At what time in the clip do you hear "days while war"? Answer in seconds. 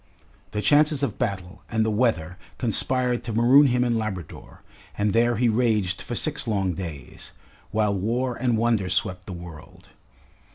6.73-8.35